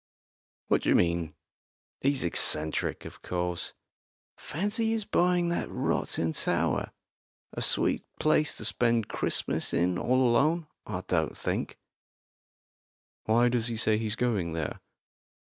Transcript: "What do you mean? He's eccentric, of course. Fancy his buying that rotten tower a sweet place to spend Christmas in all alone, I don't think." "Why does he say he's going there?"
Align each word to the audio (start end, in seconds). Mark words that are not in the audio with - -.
"What 0.65 0.81
do 0.81 0.89
you 0.89 0.95
mean? 0.95 1.35
He's 1.99 2.23
eccentric, 2.23 3.05
of 3.05 3.21
course. 3.21 3.73
Fancy 4.35 4.89
his 4.93 5.05
buying 5.05 5.49
that 5.49 5.69
rotten 5.69 6.31
tower 6.31 6.91
a 7.53 7.61
sweet 7.61 8.03
place 8.17 8.57
to 8.57 8.65
spend 8.65 9.09
Christmas 9.09 9.75
in 9.75 9.99
all 9.99 10.27
alone, 10.27 10.65
I 10.87 11.03
don't 11.07 11.37
think." 11.37 11.77
"Why 13.25 13.47
does 13.47 13.67
he 13.67 13.77
say 13.77 13.99
he's 13.99 14.15
going 14.15 14.53
there?" 14.53 14.79